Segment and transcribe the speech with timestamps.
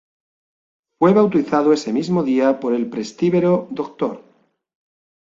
[0.97, 4.19] Fue bautizado ese mismo día por el Presbítero Dr.